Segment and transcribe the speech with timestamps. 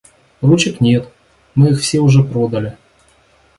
[0.41, 1.07] Ручек нет,
[1.53, 2.75] мы их все уже продали.